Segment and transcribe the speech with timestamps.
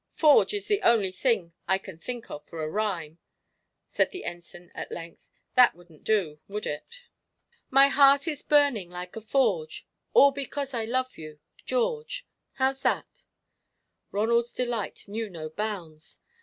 [0.15, 3.19] "'Forge' is the only thing I can think of for a rhyme,"
[3.85, 7.03] said the Ensign, at length; "that wouldn't do, would it?"
[7.69, 9.85] "My heart is burning like a forge,
[10.15, 13.25] All because I love you George." "How's that?"
[14.11, 16.19] Ronald's delight knew no bounds.